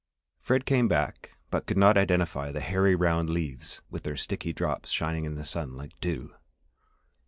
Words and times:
Fred 0.39 0.65
came 0.65 0.87
back 0.87 1.37
but 1.51 1.67
could 1.67 1.77
not 1.77 1.95
identify 1.95 2.51
the 2.51 2.59
hairy 2.59 2.95
round 2.95 3.29
leaves 3.29 3.83
with 3.91 4.01
their 4.01 4.17
sticky 4.17 4.51
drops 4.51 4.89
shining 4.89 5.25
in 5.25 5.35
the 5.35 5.45
sun 5.45 5.75
like 5.77 5.91
dew. 5.99 6.33